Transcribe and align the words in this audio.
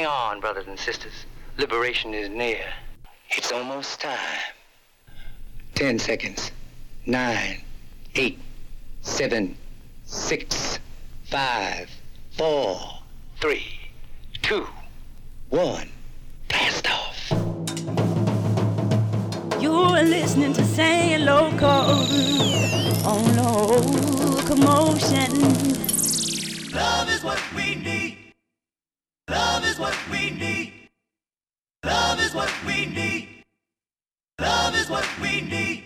Hang 0.00 0.08
on, 0.08 0.40
brothers 0.40 0.66
and 0.66 0.78
sisters. 0.78 1.12
Liberation 1.58 2.14
is 2.14 2.30
near. 2.30 2.64
It's 3.36 3.52
almost 3.52 4.00
time. 4.00 4.16
Ten 5.74 5.98
seconds. 5.98 6.52
Nine, 7.04 7.60
eight, 8.14 8.38
seven, 9.02 9.58
six, 10.06 10.78
five, 11.24 11.90
four, 12.30 12.80
three, 13.42 13.78
two, 14.40 14.66
one. 15.50 15.90
Blast 16.48 16.90
off. 16.90 17.30
You're 19.60 20.02
listening 20.02 20.54
to 20.54 20.64
Say 20.64 21.18
Local 21.18 21.66
on 23.04 23.36
Locomotion. 23.36 25.30
Love 26.72 27.10
is 27.10 27.22
what 27.22 27.38
we 27.54 27.74
Love 29.30 29.64
is 29.64 29.78
what 29.78 29.96
we 30.10 30.30
need. 30.30 30.72
Love 31.84 32.20
is 32.20 32.34
what 32.34 32.52
we 32.66 32.86
need. 32.86 33.44
Love 34.40 34.74
is 34.74 34.90
what 34.90 35.06
we 35.22 35.40
need. 35.42 35.79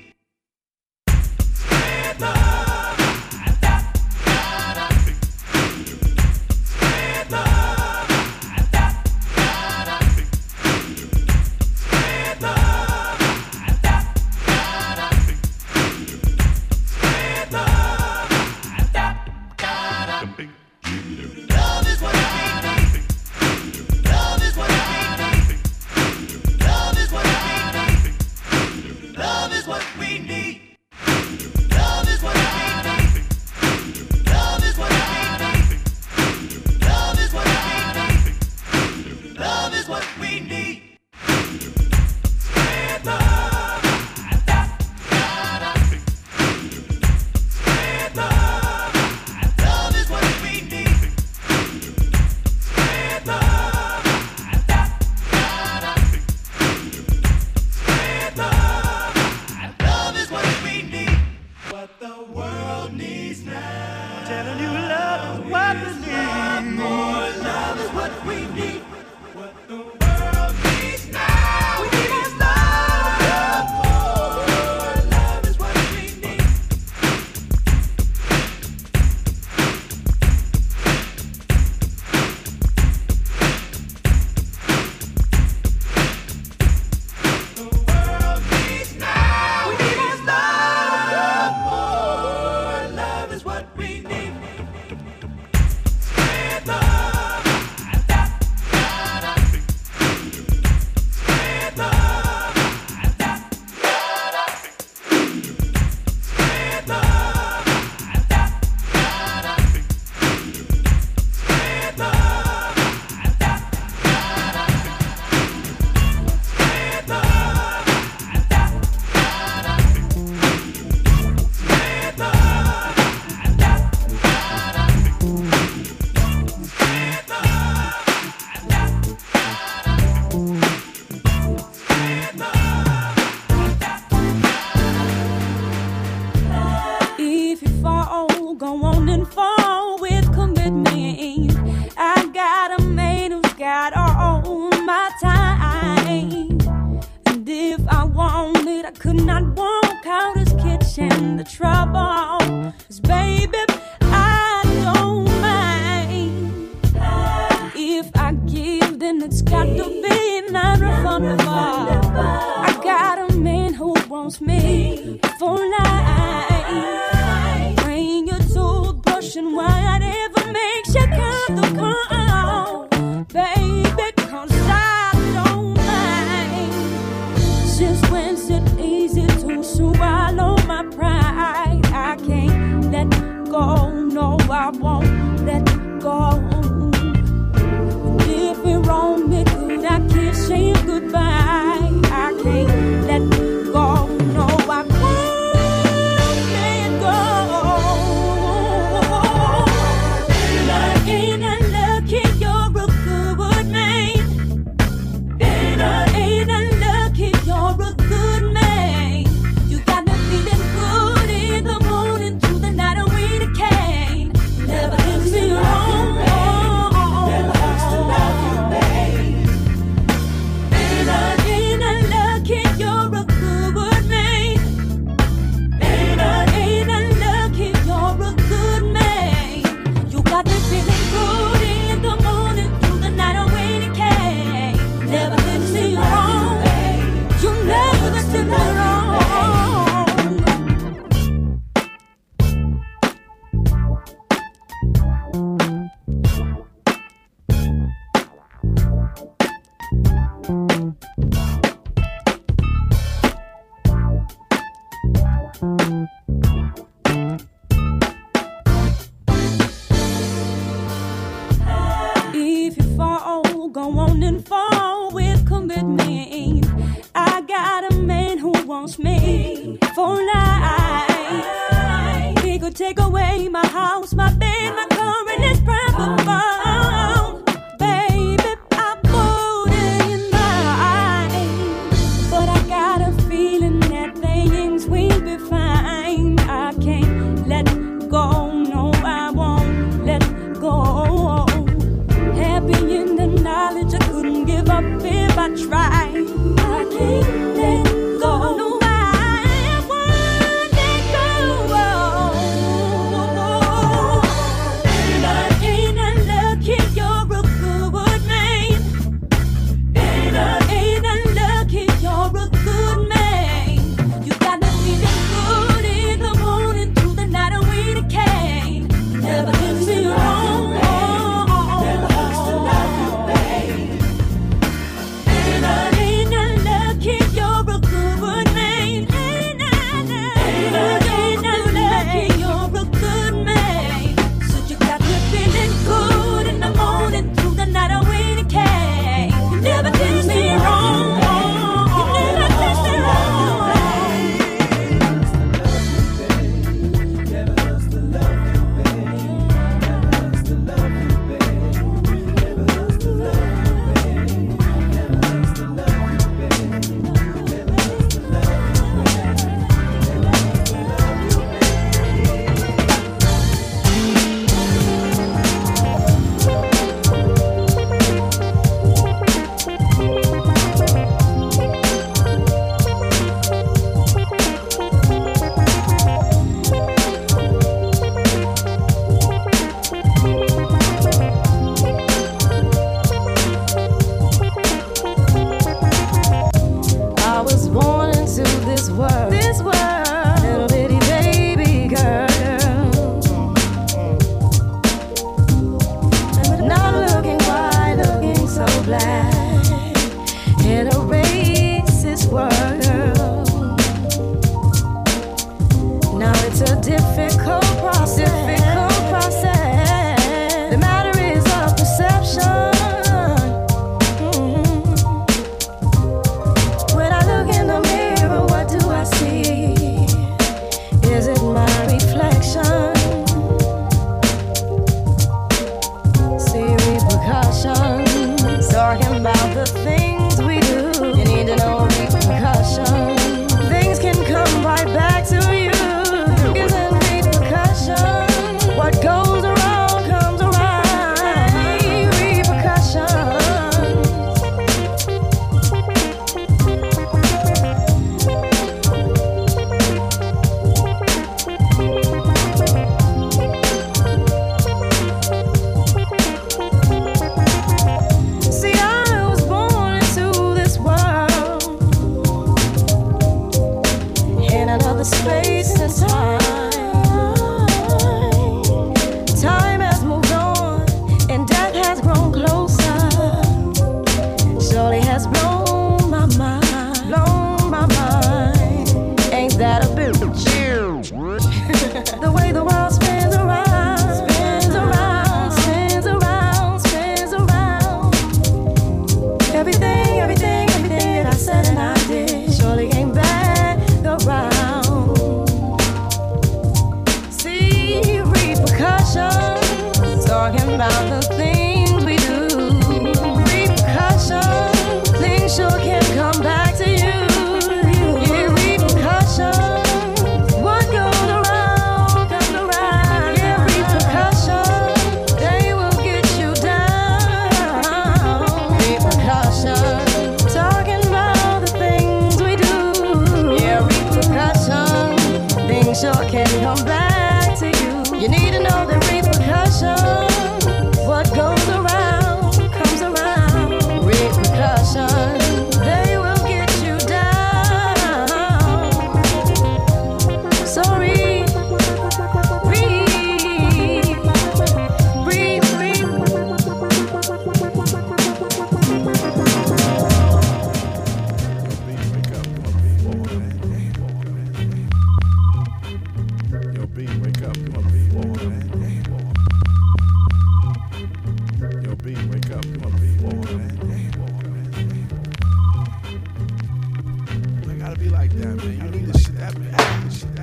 You 568.64 568.70
need 568.70 569.06
this 569.06 569.24
shit 569.26 569.36
at. 569.36 569.54
This 569.54 570.20
shit. 570.20 570.28
Man, 570.32 570.40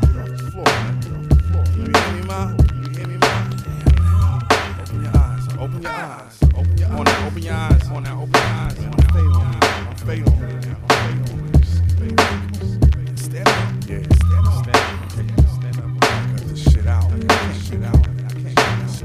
get 0.00 0.16
off 0.16 0.28
the 0.28 0.38
floor, 0.50 0.64
man. 0.64 0.94
Get 1.00 1.12
off 1.12 1.28
the 1.28 1.36
floor. 1.44 1.64
You 1.76 1.82
hear 1.92 2.08
me, 2.12 2.22
man? 2.26 2.48
You 2.56 2.88
hear 2.96 3.06
me, 3.06 3.16
man? 3.18 3.42
Open 4.80 5.02
your 5.02 5.12
eyes. 5.14 5.44
Open 5.58 5.82
your 5.82 5.92
eyes. 5.92 6.38
Open 6.56 6.76
your 6.78 6.88
eyes. 6.88 6.96
On. 6.96 7.26
Open 7.26 7.42
your 7.42 7.52
eyes. 7.52 7.88
On 7.90 8.02
that. 8.02 8.14
Open 8.14 8.32
your 8.32 8.42
eyes. 8.42 8.78
On 8.78 8.90
that. 8.92 9.10
Fade 9.12 10.24
on. 10.24 10.40
Fade 11.98 12.16
on. 12.16 13.16
Stand 13.16 13.48
up. 13.48 13.54
Yeah. 13.86 14.00
Stand 14.16 14.46
up. 14.46 14.64
Stand 15.52 15.76
up. 15.76 15.90
This 16.48 16.60
shit 16.72 16.86
out. 16.86 17.10
This 17.10 17.68
shit 17.68 17.84
out. 17.84 17.96
I 17.96 18.08
can't. 18.32 18.56
This. 18.80 19.04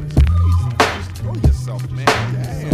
Throw 1.20 1.36
yourself, 1.36 1.84
man. 1.92 2.71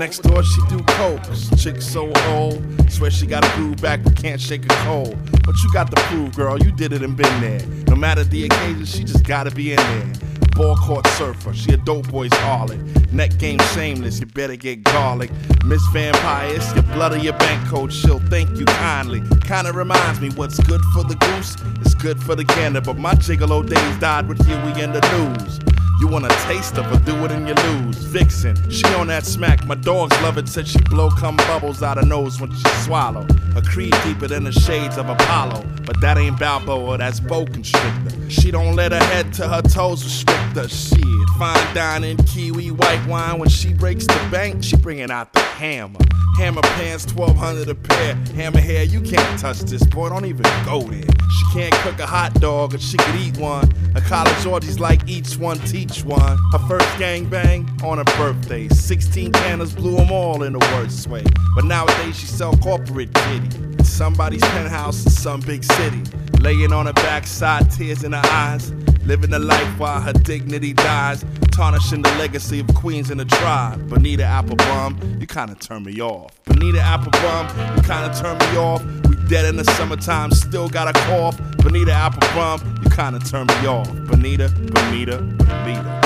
Next 0.00 0.20
door, 0.20 0.42
she 0.42 0.62
do 0.70 0.82
coke. 0.84 1.20
Chick 1.58 1.82
so 1.82 2.10
old. 2.28 2.64
Swear 2.90 3.10
she 3.10 3.26
got 3.26 3.44
a 3.44 3.54
groove 3.54 3.82
back, 3.82 4.02
but 4.02 4.16
can't 4.16 4.40
shake 4.40 4.64
a 4.64 4.74
cold. 4.86 5.14
But 5.44 5.62
you 5.62 5.70
got 5.74 5.90
the 5.90 5.96
prove, 6.08 6.34
girl. 6.34 6.58
You 6.58 6.72
did 6.72 6.94
it 6.94 7.02
and 7.02 7.14
been 7.14 7.40
there. 7.42 7.60
No 7.86 7.96
matter 7.96 8.24
the 8.24 8.46
occasion, 8.46 8.86
she 8.86 9.04
just 9.04 9.26
gotta 9.26 9.50
be 9.50 9.72
in 9.72 9.76
there. 9.76 10.12
Ball 10.52 10.74
court 10.76 11.06
surfer, 11.18 11.52
she 11.52 11.74
a 11.74 11.76
dope 11.76 12.08
boy's 12.08 12.30
harlot. 12.30 13.12
Neck 13.12 13.36
game 13.36 13.58
shameless, 13.74 14.20
you 14.20 14.24
better 14.24 14.56
get 14.56 14.84
garlic. 14.84 15.30
Miss 15.66 15.82
Vampires, 15.92 16.72
your 16.72 16.84
blood 16.84 17.12
or 17.12 17.18
your 17.18 17.36
bank 17.36 17.68
code, 17.68 17.92
she'll 17.92 18.20
thank 18.30 18.48
you 18.58 18.64
kindly. 18.64 19.20
Kinda 19.42 19.70
reminds 19.74 20.18
me 20.18 20.30
what's 20.30 20.58
good 20.60 20.80
for 20.94 21.04
the 21.04 21.14
goose 21.16 21.56
is 21.84 21.94
good 21.94 22.18
for 22.22 22.34
the 22.34 22.44
gander. 22.44 22.80
But 22.80 22.96
my 22.96 23.12
gigolo 23.16 23.68
days 23.68 23.98
died 23.98 24.28
with 24.28 24.42
Huey 24.46 24.82
in 24.82 24.94
the 24.94 25.02
news. 25.12 25.60
You 26.00 26.06
want 26.06 26.24
a 26.24 26.28
taste 26.46 26.78
of 26.78 26.86
her, 26.86 26.98
do 27.04 27.14
it 27.26 27.30
and 27.30 27.46
you 27.46 27.54
lose. 27.54 27.96
Vixen, 27.98 28.56
she 28.70 28.86
on 28.94 29.08
that 29.08 29.26
smack. 29.26 29.66
My 29.66 29.74
dogs 29.74 30.18
love 30.22 30.38
it, 30.38 30.48
said 30.48 30.66
she 30.66 30.78
blow 30.84 31.10
cum 31.10 31.36
bubbles 31.36 31.82
out 31.82 31.98
her 31.98 32.06
nose 32.06 32.40
when 32.40 32.50
she 32.54 32.68
swallow. 32.84 33.26
Her 33.54 33.60
creed 33.60 33.94
deeper 34.02 34.26
than 34.26 34.44
the 34.44 34.52
shades 34.52 34.96
of 34.96 35.10
Apollo. 35.10 35.62
But 35.84 36.00
that 36.00 36.16
ain't 36.16 36.38
Balboa, 36.38 36.96
that's 36.96 37.20
Boa 37.20 37.44
Constrictor. 37.44 38.19
She 38.30 38.52
don't 38.52 38.76
let 38.76 38.92
her 38.92 39.02
head 39.02 39.32
to 39.34 39.48
her 39.48 39.60
toes 39.60 40.04
restrict 40.04 40.56
her. 40.56 40.68
Shit, 40.68 41.00
fine 41.36 41.74
dining, 41.74 42.16
kiwi, 42.18 42.70
white 42.70 43.04
wine. 43.08 43.40
When 43.40 43.48
she 43.48 43.72
breaks 43.72 44.06
the 44.06 44.28
bank, 44.30 44.62
she 44.62 44.76
bringing 44.76 45.10
out 45.10 45.32
the 45.32 45.40
hammer. 45.40 45.98
Hammer 46.36 46.62
pants, 46.62 47.12
1200 47.12 47.68
a 47.68 47.74
pair. 47.74 48.14
Hammer 48.36 48.60
hair, 48.60 48.84
you 48.84 49.00
can't 49.00 49.38
touch 49.38 49.58
this, 49.60 49.82
boy, 49.84 50.08
don't 50.08 50.26
even 50.26 50.44
go 50.64 50.80
there. 50.80 51.02
She 51.02 51.52
can't 51.52 51.74
cook 51.82 51.98
a 51.98 52.06
hot 52.06 52.34
dog, 52.34 52.70
but 52.70 52.80
she 52.80 52.96
could 52.96 53.16
eat 53.16 53.36
one. 53.36 53.68
A 53.96 54.00
college 54.00 54.46
orgies 54.46 54.78
like 54.78 55.08
each 55.08 55.36
one, 55.36 55.58
teach 55.60 56.04
one. 56.04 56.38
Her 56.52 56.58
first 56.68 56.86
gangbang 56.96 57.82
on 57.82 57.98
her 57.98 58.04
birthday. 58.16 58.68
16 58.68 59.32
canners 59.32 59.74
blew 59.74 59.96
them 59.96 60.12
all 60.12 60.44
in 60.44 60.52
the 60.52 60.58
worst 60.58 61.08
way. 61.08 61.24
But 61.56 61.64
nowadays 61.64 62.18
she 62.18 62.26
sell 62.26 62.56
corporate 62.58 63.12
kitty. 63.12 63.69
Somebody's 63.90 64.40
penthouse 64.40 65.04
in 65.04 65.10
some 65.10 65.40
big 65.40 65.62
city. 65.62 66.02
Laying 66.40 66.72
on 66.72 66.86
her 66.86 66.92
backside, 66.94 67.70
tears 67.70 68.02
in 68.02 68.12
her 68.12 68.22
eyes. 68.24 68.72
Living 69.04 69.34
a 69.34 69.38
life 69.38 69.78
while 69.78 70.00
her 70.00 70.14
dignity 70.14 70.72
dies. 70.72 71.22
Tarnishing 71.50 72.00
the 72.00 72.08
legacy 72.12 72.60
of 72.60 72.68
queens 72.68 73.10
in 73.10 73.18
the 73.18 73.26
tribe. 73.26 73.90
Bonita 73.90 74.22
Applebum, 74.22 75.20
you 75.20 75.26
kinda 75.26 75.54
turn 75.56 75.82
me 75.84 76.00
off. 76.00 76.30
Bonita 76.46 76.78
Applebum, 76.78 77.76
you 77.76 77.82
kinda 77.82 78.10
turn 78.18 78.38
me 78.38 78.56
off. 78.56 78.82
We 79.06 79.16
dead 79.28 79.44
in 79.44 79.56
the 79.56 79.64
summertime, 79.76 80.30
still 80.30 80.70
got 80.70 80.88
a 80.88 80.92
cough. 81.06 81.38
Bonita 81.58 81.90
Applebum, 81.90 82.82
you 82.82 82.90
kinda 82.90 83.18
turn 83.18 83.48
me 83.48 83.66
off. 83.66 83.90
Bonita, 84.06 84.48
Bonita, 84.48 85.18
Bonita. 85.18 86.00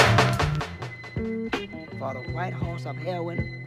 For 1.99 2.15
the 2.15 2.33
white 2.33 2.55
horse 2.55 2.87
of 2.87 2.97
heroin. 2.97 3.64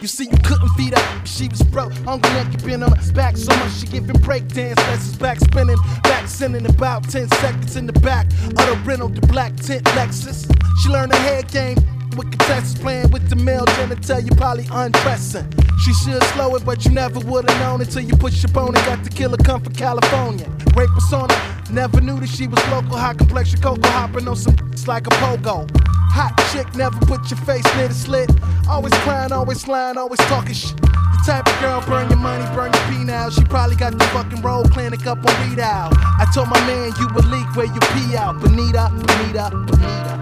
You 0.00 0.06
see, 0.06 0.24
you 0.24 0.38
couldn't 0.44 0.68
feed 0.70 0.96
her. 0.96 1.26
She 1.26 1.48
was 1.48 1.60
broke, 1.62 1.92
hungry, 2.04 2.30
naked, 2.32 2.64
been 2.64 2.84
on 2.84 2.92
her 2.92 3.12
back 3.14 3.36
so 3.36 3.54
much 3.56 3.72
she 3.72 3.86
giving 3.86 4.14
breakdance 4.16 4.76
lessons, 4.76 5.16
back 5.16 5.40
spinning, 5.40 5.76
back 6.04 6.28
sending 6.28 6.64
about 6.66 7.08
10 7.08 7.28
seconds 7.28 7.74
in 7.74 7.86
the 7.86 7.92
back 7.94 8.26
of 8.26 8.54
the 8.54 8.80
rental, 8.84 9.08
the 9.08 9.26
black 9.26 9.56
tent 9.56 9.84
Lexus. 9.96 10.46
She 10.80 10.88
learned 10.88 11.12
her 11.12 11.18
head 11.18 11.50
game 11.50 11.76
with 12.16 12.30
contestants 12.30 12.80
playing 12.80 13.10
with 13.10 13.28
the 13.28 13.34
male 13.34 13.64
genital, 13.74 14.20
you 14.20 14.30
probably 14.36 14.68
undressing. 14.70 15.52
She 15.84 15.92
should 15.94 16.22
slow 16.34 16.54
it, 16.54 16.64
but 16.64 16.84
you 16.84 16.92
never 16.92 17.18
would've 17.18 17.58
known 17.58 17.80
until 17.80 18.02
you 18.02 18.16
push 18.16 18.40
your 18.40 18.52
bone 18.52 18.76
and 18.76 18.86
got 18.86 19.02
the 19.02 19.10
killer 19.10 19.36
come 19.38 19.62
from 19.62 19.72
California. 19.74 20.48
Rape 20.76 20.90
persona, 20.90 21.34
never 21.72 22.00
knew 22.00 22.20
that 22.20 22.28
she 22.28 22.46
was 22.46 22.64
local, 22.68 22.96
high 22.96 23.14
complexion, 23.14 23.60
cocoa 23.60 23.88
hopping 23.88 24.28
on 24.28 24.36
some 24.36 24.54
like 24.86 25.08
a 25.08 25.10
pogo. 25.10 25.87
Hot 26.10 26.32
chick, 26.52 26.74
never 26.74 26.98
put 27.06 27.30
your 27.30 27.38
face 27.40 27.64
near 27.76 27.88
the 27.88 27.94
slit. 27.94 28.30
Always 28.68 28.94
crying, 29.04 29.32
always 29.32 29.66
lying, 29.68 29.96
always 29.96 30.20
talking 30.20 30.54
shit. 30.54 30.76
The 30.80 31.22
type 31.26 31.46
of 31.46 31.60
girl, 31.60 31.80
burn 31.82 32.08
your 32.08 32.18
money, 32.18 32.44
burn 32.54 32.72
your 32.72 32.82
pee 32.88 33.04
now. 33.04 33.30
She 33.30 33.44
probably 33.44 33.76
got 33.76 33.92
the 33.92 34.04
fucking 34.06 34.42
roll 34.42 34.64
clinic 34.64 35.06
up 35.06 35.18
on 35.18 35.48
read 35.48 35.58
out. 35.58 35.92
I 35.96 36.26
told 36.34 36.48
my 36.48 36.60
man 36.66 36.92
you 36.98 37.08
would 37.14 37.24
leak 37.26 37.46
where 37.56 37.66
you 37.66 37.80
pee 37.92 38.16
out. 38.16 38.40
Bonita, 38.40 38.90
Bonita, 38.90 39.50
Bonita. 39.52 40.12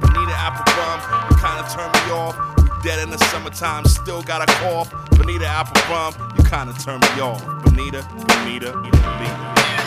Bonita 0.00 0.34
Applebum, 0.46 0.98
you 1.30 1.36
kinda 1.36 1.64
turn 1.70 1.90
me 1.92 2.12
off. 2.12 2.36
We 2.56 2.68
dead 2.82 2.98
in 3.02 3.10
the 3.10 3.18
summertime, 3.30 3.84
still 3.86 4.22
got 4.22 4.42
a 4.42 4.46
cough. 4.60 4.90
Bonita 5.10 5.44
Applebum, 5.44 6.16
you 6.36 6.44
kinda 6.44 6.72
turn 6.82 7.00
me 7.00 7.20
off. 7.20 7.44
Bonita, 7.64 8.02
Bonita, 8.26 8.72
Bonita. 8.72 9.52
the 9.76 9.81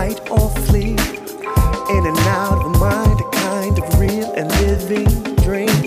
fight 0.00 0.30
or 0.30 0.48
flee. 0.66 0.96
In 1.94 2.06
and 2.06 2.18
out 2.40 2.64
of 2.64 2.80
mind, 2.80 3.20
a 3.20 3.30
kind 3.32 3.78
of 3.78 4.00
real 4.00 4.32
and 4.32 4.48
living 4.62 5.34
dream. 5.44 5.84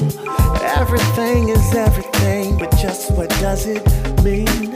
Everything 0.62 1.50
is 1.50 1.74
everything, 1.74 2.56
but 2.60 2.70
just 2.78 3.12
what 3.14 3.30
does 3.42 3.66
it 3.66 3.84
mean? 4.24 4.73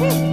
Woo! 0.00 0.29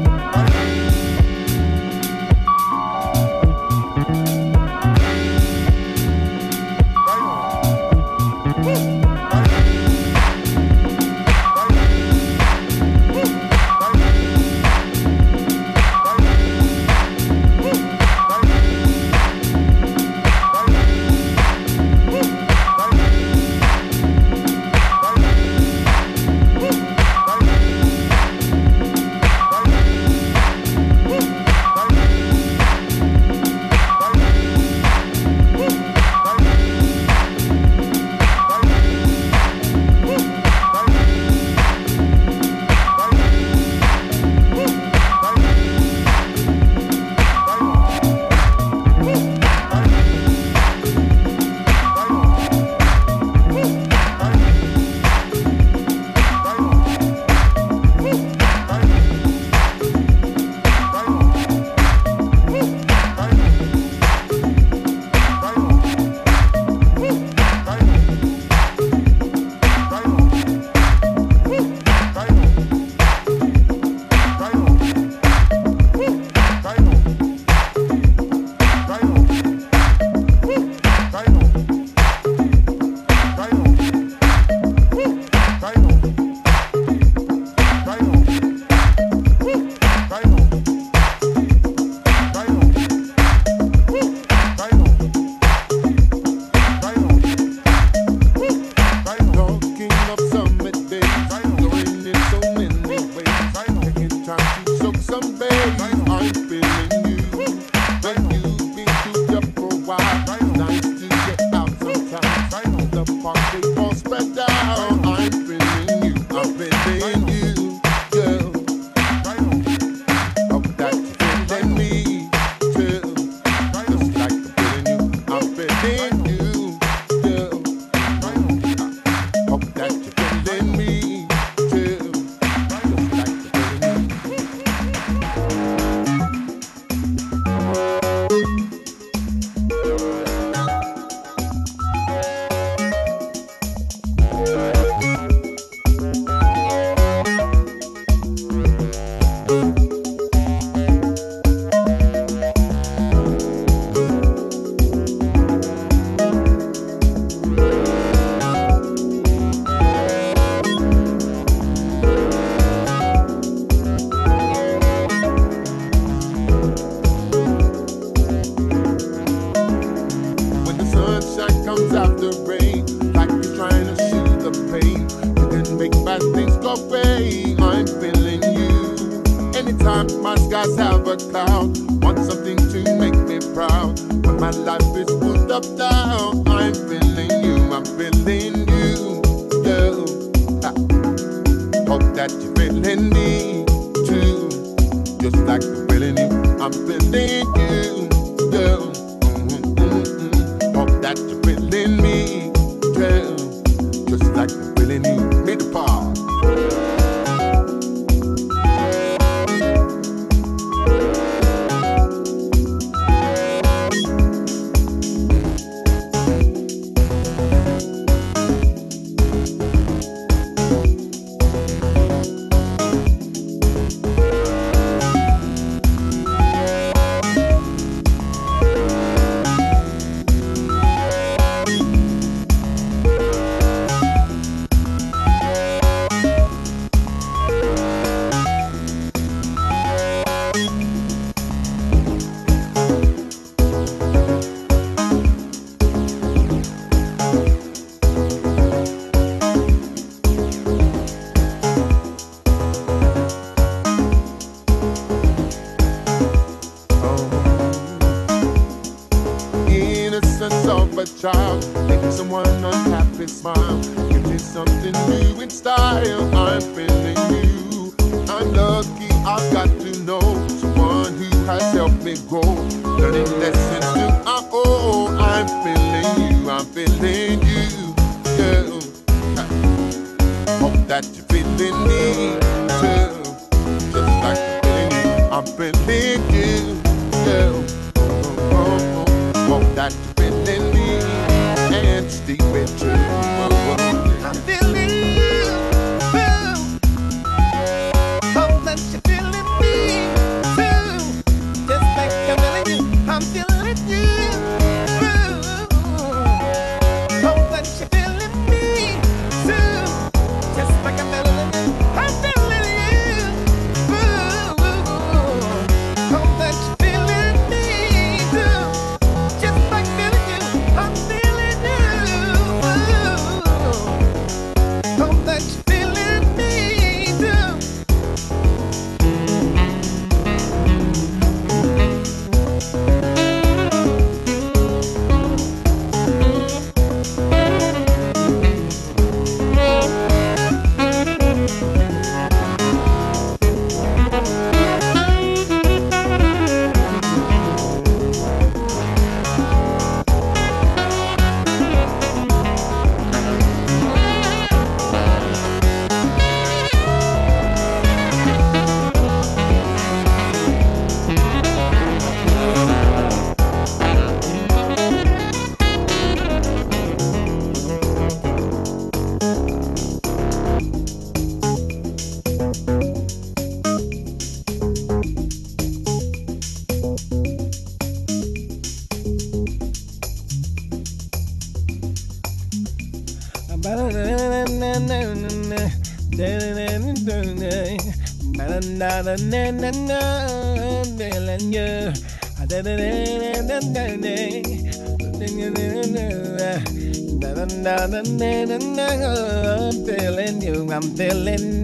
I'm 400.77 400.83
feeling 400.95 401.56